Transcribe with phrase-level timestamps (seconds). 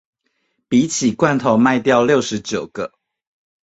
[0.67, 2.95] 比起罐頭賣掉六十九個